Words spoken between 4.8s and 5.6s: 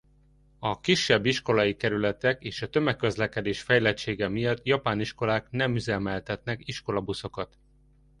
iskolák